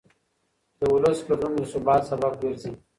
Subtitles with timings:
[0.79, 2.71] د ولس ګډون د ثبات سبب ګرځي